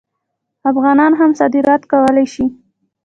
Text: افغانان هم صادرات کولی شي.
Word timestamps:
افغانان 0.71 1.11
هم 1.19 1.31
صادرات 1.39 1.81
کولی 1.91 2.25
شي. 2.33 2.45